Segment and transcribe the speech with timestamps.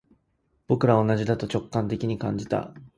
[0.65, 2.73] 僕らは同じだと直感的に感じた